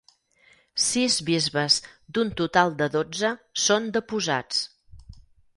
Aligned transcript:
Sis 0.83 1.17
bisbes 1.27 1.77
d'un 2.17 2.33
total 2.41 2.75
de 2.81 2.89
dotze 2.97 3.33
són 3.67 3.87
deposats. 3.99 4.65